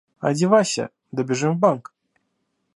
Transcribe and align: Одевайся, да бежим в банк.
Одевайся, 0.19 0.89
да 1.11 1.23
бежим 1.23 1.57
в 1.57 1.59
банк. 1.59 1.93